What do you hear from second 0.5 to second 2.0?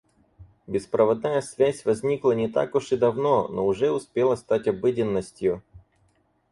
Беспроводная связь